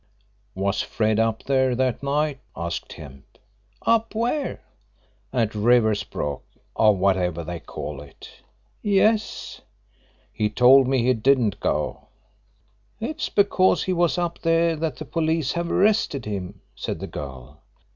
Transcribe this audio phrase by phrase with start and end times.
[0.55, 3.37] "Was Fred up there that night?" asked Kemp.
[3.83, 4.61] "Up where?"
[5.31, 6.41] "At Riversbrook,
[6.75, 8.27] or whatever they call it."
[8.81, 9.61] "Yes."
[10.33, 12.07] "He told me he didn't go."
[12.99, 17.59] "It's because he was up there that the police have arrested him," said the girl.